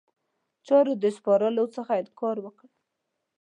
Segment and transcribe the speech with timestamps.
[0.67, 2.67] چارو د سپارلو څخه انکار وکړ.